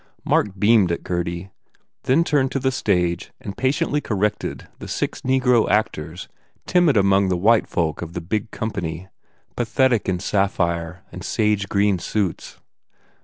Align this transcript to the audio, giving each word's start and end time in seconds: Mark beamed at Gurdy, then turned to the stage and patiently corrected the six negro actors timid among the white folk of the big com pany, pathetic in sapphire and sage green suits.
Mark 0.25 0.57
beamed 0.57 0.91
at 0.91 1.03
Gurdy, 1.03 1.51
then 2.05 2.23
turned 2.23 2.51
to 2.53 2.59
the 2.59 2.71
stage 2.71 3.31
and 3.39 3.55
patiently 3.55 4.01
corrected 4.01 4.67
the 4.79 4.87
six 4.87 5.21
negro 5.21 5.69
actors 5.69 6.27
timid 6.65 6.97
among 6.97 7.29
the 7.29 7.37
white 7.37 7.67
folk 7.67 8.01
of 8.01 8.13
the 8.13 8.19
big 8.21 8.49
com 8.49 8.71
pany, 8.71 9.09
pathetic 9.55 10.09
in 10.09 10.17
sapphire 10.17 11.03
and 11.11 11.23
sage 11.23 11.69
green 11.69 11.99
suits. 11.99 12.57